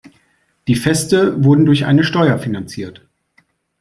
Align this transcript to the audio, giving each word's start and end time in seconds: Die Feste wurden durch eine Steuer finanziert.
Die 0.67 0.73
Feste 0.73 1.43
wurden 1.43 1.67
durch 1.67 1.85
eine 1.85 2.03
Steuer 2.03 2.39
finanziert. 2.39 3.07